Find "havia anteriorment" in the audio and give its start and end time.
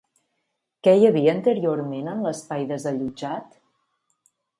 1.09-2.09